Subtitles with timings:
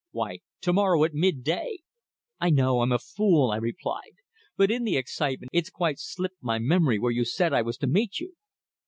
[0.09, 1.77] Why, to morrow at midday."
[2.39, 4.13] "I know I'm a fool," I replied.
[4.57, 7.85] "But in the excitement it's quite slipped my memory where you said I was to
[7.87, 8.33] meet you."